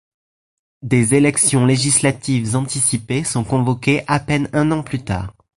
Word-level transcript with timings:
Des 0.81 1.13
élections 1.13 1.63
législatives 1.67 2.55
anticipées 2.55 3.23
sont 3.23 3.43
convoquées 3.43 4.03
à 4.07 4.19
peine 4.19 4.49
un 4.51 4.71
an 4.71 4.81
plus 4.81 5.03
tard. 5.03 5.31